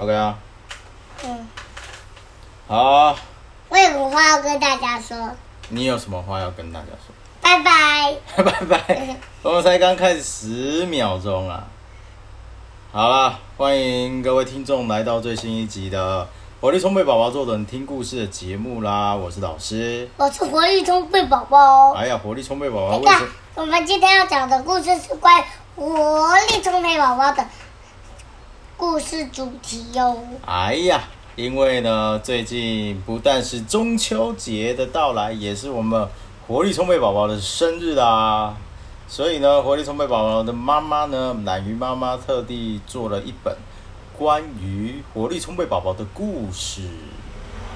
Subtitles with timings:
[0.00, 0.38] OK 啊，
[1.24, 1.48] 嗯，
[2.68, 3.16] 好，
[3.68, 5.28] 我有个话要跟大家说，
[5.70, 7.12] 你有什么话要跟大家说？
[7.40, 8.14] 拜拜。
[8.44, 11.64] 拜拜，我们才刚开始十秒钟啊。
[12.92, 16.28] 好了，欢迎各位听众来到最新一集的
[16.60, 20.08] 活力充沛宝宝做的听故事的节目啦，我是老师。
[20.16, 21.92] 我是活力充沛宝宝。
[21.94, 23.10] 哎呀，活力充沛宝宝
[23.56, 25.44] 我们今天要讲的故事是关于
[25.74, 27.44] 活力充沛宝宝的
[28.78, 30.16] 故事主题哟。
[30.46, 31.02] 哎呀，
[31.34, 36.08] 因为呢，最近不但是中秋节的到来，也是我们
[36.46, 38.54] 活力充沛宝宝的生日啦。
[39.08, 43.56] 所以呢，活力充沛宝宝的妈妈呢，懒鱼妈妈特地做了一本
[44.16, 46.82] 关于活力充沛宝宝的故事。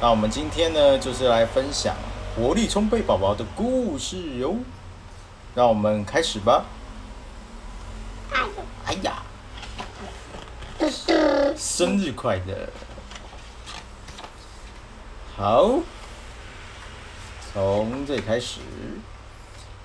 [0.00, 1.96] 那我们今天呢，就是来分享
[2.36, 4.54] 活力充沛宝宝的故事哟。
[5.56, 6.64] 让我们开始吧。
[8.32, 8.46] 哎呦，
[8.86, 9.22] 哎呀，
[10.76, 11.12] 嘟嘟，
[11.56, 12.68] 生日快乐！
[15.36, 15.80] 好，
[17.52, 18.60] 从这里开始。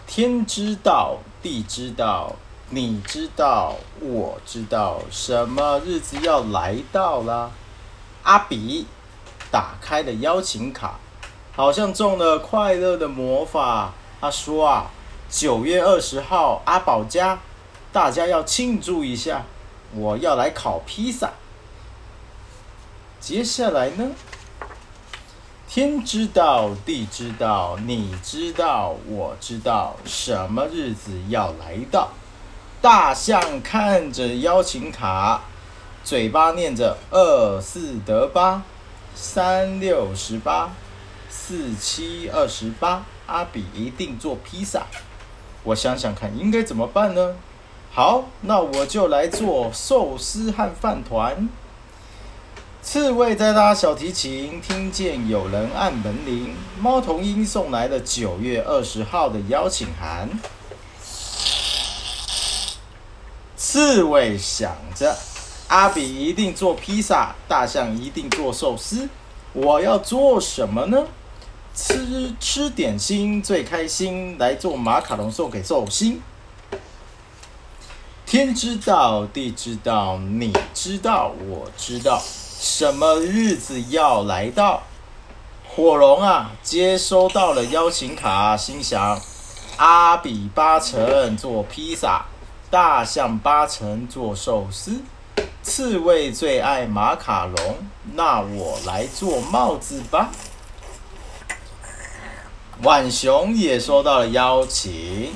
[0.08, 2.36] 天知道，地知道，
[2.70, 7.52] 你知道，我知道，什么日子要来到啦？
[8.24, 8.88] 阿比
[9.52, 11.00] 打开了邀请卡，
[11.56, 13.94] 好像中了快乐的魔法。
[14.20, 14.92] 他说啊，
[15.30, 17.40] 九月二十号阿宝家，
[17.92, 19.44] 大家要庆祝一下。
[19.94, 21.32] 我要来烤披萨。
[23.20, 24.12] 接下来呢？
[25.68, 32.10] 天知道，地知道，你知道，我知道，什么日子要来到？
[32.82, 35.42] 大象看着邀请卡，
[36.04, 38.64] 嘴巴念着二四得八，
[39.14, 40.72] 三六十八，
[41.30, 43.04] 四七二十八。
[43.28, 44.88] 阿比一定做披萨。
[45.64, 47.36] 我想想看，应该怎么办呢？
[47.92, 51.48] 好，那我就来做寿司和饭团。
[52.92, 56.56] 刺猬在拉小提琴，听见有人按门铃。
[56.82, 60.28] 猫头鹰送来了九月二十号的邀请函。
[63.56, 65.16] 刺猬想着，
[65.68, 69.08] 阿比一定做披萨，大象一定做寿司。
[69.54, 71.06] 我要做什么呢？
[71.76, 76.24] 吃吃点心最开心，来做马卡龙送给寿星。
[78.26, 82.20] 天知道，地知道，你知道，我知道，
[82.62, 84.84] 什么日子要来到？
[85.66, 89.18] 火龙啊，接收到了邀请卡，心想：
[89.78, 92.26] 阿比八成做披萨，
[92.70, 95.00] 大象八成做寿司，
[95.64, 97.78] 刺猬最爱马卡龙，
[98.14, 100.30] 那我来做帽子吧。
[102.82, 105.34] 浣熊也收到了邀请，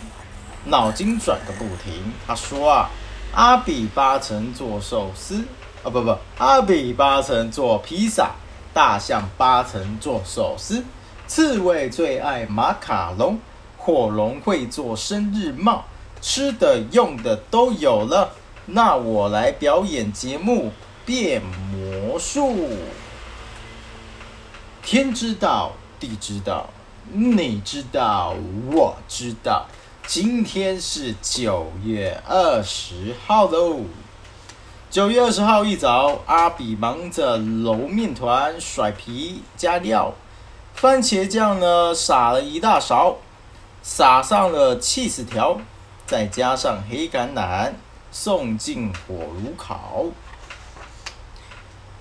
[0.66, 2.11] 脑筋转个不停。
[2.28, 2.90] 他说啊，
[3.34, 5.45] 阿比八成做寿司，
[5.84, 8.32] 啊不不，阿比八成做披萨，
[8.74, 10.82] 大象八成做寿司，
[11.28, 13.38] 刺猬最爱马卡龙，
[13.78, 15.84] 火龙会做生日帽，
[16.22, 18.32] 吃的用的都有了。
[18.68, 20.72] 那我来表演节目
[21.06, 22.56] 变魔术。
[24.82, 26.70] 天知道，地知道。
[27.12, 28.34] 你知道，
[28.72, 29.66] 我知道，
[30.08, 33.82] 今天是九月二十号喽。
[34.94, 40.14] 九月二十号一早，阿比忙着揉面团、甩皮、加料，
[40.76, 43.18] 番茄酱呢撒了一大勺，
[43.82, 45.58] 撒上了起司条，
[46.06, 47.72] 再加上黑橄榄，
[48.12, 50.06] 送进火炉烤。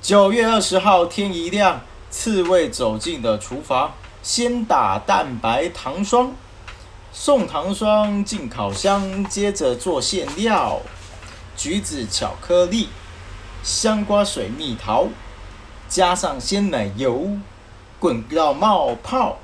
[0.03, 3.93] 九月二十号天一亮，刺猬走进了厨房。
[4.23, 6.35] 先打蛋白糖霜，
[7.11, 10.83] 送糖霜进烤箱，接着做馅料：
[11.63, 12.89] 橘子巧克力、
[13.63, 15.07] 香瓜水蜜桃，
[15.89, 17.39] 加上鲜奶油，
[18.01, 19.39] 滚到冒泡，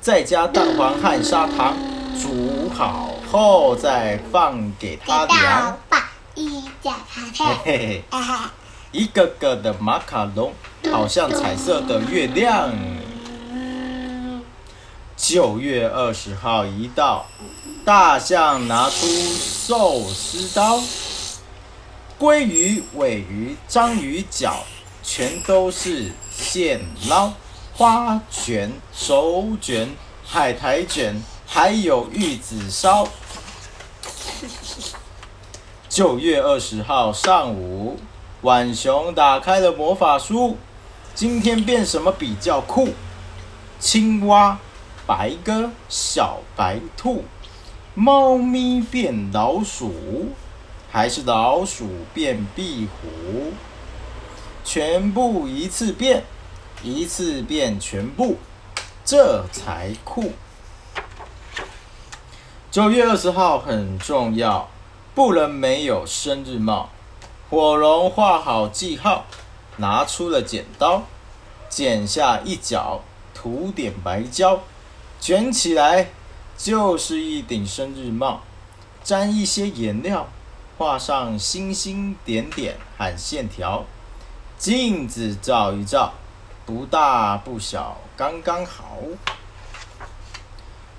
[0.00, 1.76] 再加蛋黄和砂糖，
[2.18, 6.42] 煮好后再放给他嘿，
[7.62, 8.50] 嘿嘿，哈哈，
[8.90, 10.54] 一个个的马卡龙，
[10.90, 12.72] 好像彩色的月亮。
[15.18, 17.26] 九月二十号一到，
[17.84, 20.80] 大象拿出寿司刀，
[22.22, 24.58] 鲑鱼、尾鱼、章鱼脚
[25.02, 27.32] 全都是现捞，
[27.74, 29.88] 花卷、手卷、
[30.24, 33.08] 海苔卷，还有玉子烧。
[35.88, 37.98] 九月二十号上午，
[38.40, 40.56] 浣熊打开了魔法书，
[41.16, 42.90] 今天变什么比较酷？
[43.80, 44.56] 青蛙。
[45.04, 47.24] 白鸽、小白兔、
[47.96, 49.92] 猫咪变老鼠，
[50.92, 53.54] 还是老鼠变壁虎？
[54.62, 56.22] 全部一次变，
[56.82, 58.36] 一次变全部，
[59.02, 60.32] 这才酷。
[62.70, 64.68] 九月二十号很重要，
[65.14, 66.90] 不能没有生日帽。
[67.48, 69.24] 火龙画好记号，
[69.78, 71.04] 拿出了剪刀，
[71.70, 73.00] 剪下一角，
[73.32, 74.60] 涂点白胶，
[75.18, 76.10] 卷起来
[76.58, 78.42] 就是一顶生日帽。
[79.02, 80.28] 沾一些颜料，
[80.82, 83.84] 画上星星点点和线条。
[84.58, 86.12] 镜子照一照，
[86.66, 88.96] 不大不小，刚刚好。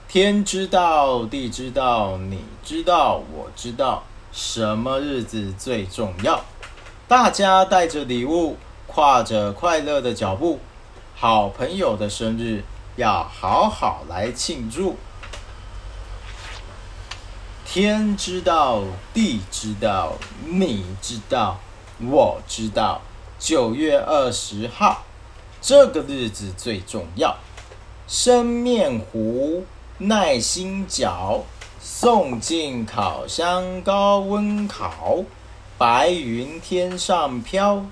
[0.07, 6.45] 天知道，地知道，你知道，我知道，什么日子最重要？
[7.09, 8.55] 大家带着礼物，
[8.87, 10.61] 跨着快乐的脚步，
[11.13, 12.63] 好朋友的生日
[12.95, 14.95] 要好好来庆祝。
[17.73, 18.83] 天知道，
[19.15, 20.13] 地知道，
[20.45, 21.57] 你知道，
[21.99, 23.01] 我知道。
[23.39, 25.03] 九月二十号，
[25.59, 27.35] 这个日子最重要。
[28.07, 29.65] 生面糊，
[29.97, 31.45] 耐心搅，
[31.81, 35.23] 送进烤箱高温烤。
[35.75, 37.83] 白云天上飘，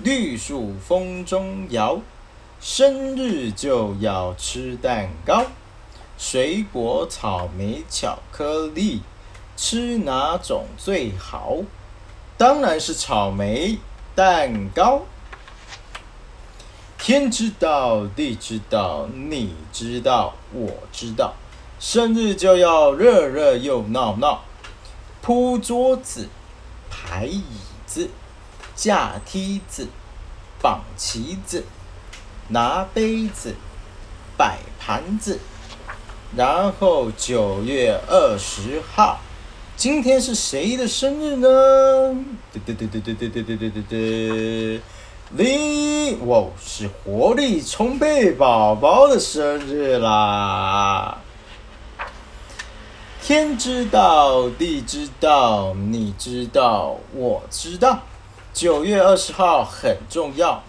[0.00, 2.00] 绿树风中摇。
[2.60, 5.44] 生日就要吃蛋糕，
[6.18, 9.00] 水果草莓巧克力。
[9.56, 11.58] 吃哪种最好？
[12.36, 13.78] 当然是草莓
[14.14, 15.02] 蛋糕。
[16.98, 21.34] 天知道，地知道，你知道，我知道，
[21.80, 24.42] 生日就要热热又闹闹。
[25.20, 26.28] 铺桌子，
[26.90, 27.44] 排椅
[27.86, 28.08] 子，
[28.74, 29.88] 架梯子，
[30.60, 31.64] 绑旗子，
[32.48, 33.54] 拿杯子，
[34.36, 35.38] 摆盘子，
[36.36, 39.20] 然后九月二十号。
[39.76, 41.48] 今天是谁的生日呢？
[42.52, 44.80] 对对对对对对对对对对对，
[45.30, 51.18] 你哇，是活力充沛宝宝的生日啦！
[53.20, 58.02] 天知道，地知道，你知道，我知道，
[58.52, 60.62] 九月二十号很重要，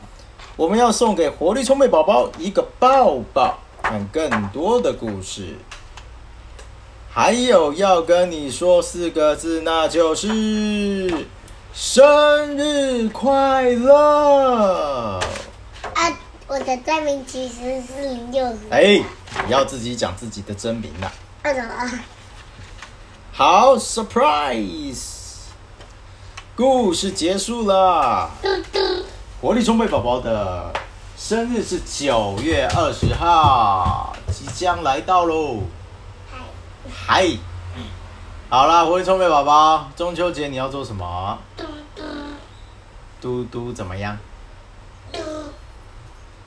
[0.55, 5.57] 我们要送给活力充沛宝宝一个抱抱和更多的故事。
[7.15, 11.27] 还有要跟你说四个字，那就是
[11.71, 15.19] 生日快乐。
[15.93, 18.61] 啊，我的真名其实是林佑子。
[18.71, 18.99] 哎，
[19.45, 21.11] 你要自己讲自己的真名呐。
[21.43, 21.71] 为什么？
[23.31, 25.43] 好，surprise！
[26.55, 28.31] 故事结束了。
[29.39, 30.73] 活力充沛宝宝的
[31.15, 35.59] 生日是九月二十号，即将来到喽。
[36.91, 37.25] 嗨，
[38.49, 41.39] 好啦，活力聪明宝宝，中秋节你要做什么？
[41.55, 41.63] 嘟
[41.95, 42.03] 嘟。
[43.21, 44.17] 嘟嘟怎么样？
[45.13, 45.19] 嘟。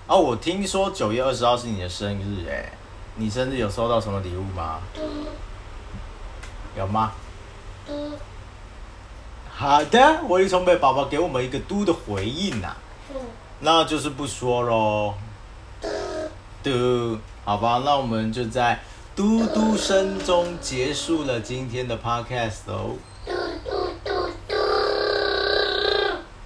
[0.06, 2.70] 哦，我听说九月二十号是你的生日，哎，
[3.14, 4.80] 你生日有收到什么礼物吗？
[4.92, 5.00] 嘟。
[6.76, 7.12] 有吗？
[7.86, 8.12] 嘟。
[9.54, 12.76] 好的，活力充沛宝宝给我们一个嘟的回应呐、
[13.08, 13.14] 嘟
[13.60, 15.14] 那就是不说喽。
[16.62, 18.78] 嘟，好吧，那我们就在
[19.16, 22.90] 嘟嘟声中结束了今天的 podcast 哦。
[23.24, 23.32] 嘟
[23.64, 24.54] 嘟嘟嘟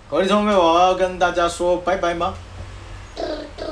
[0.08, 2.32] 活力充沛宝宝要跟大家说拜拜吗？
[3.16, 3.22] 嘟
[3.56, 3.64] 嘟。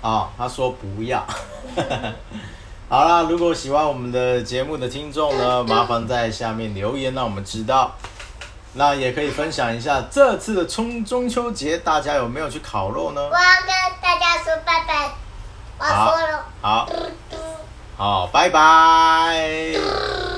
[0.00, 1.22] 啊、他说不要。
[2.88, 7.94] 好啦，如果喜欢我们的节目的听众呢，麻烦在下面留言，让我们知道。
[8.72, 13.26] 那也可以分享一下这次的中中秋节，大家有没有去烤肉呢我？
[13.28, 15.12] 要跟大家说拜拜，
[15.78, 16.94] 我要说了，好，嘟
[17.28, 17.39] 嘟。
[18.00, 20.29] 好，拜拜。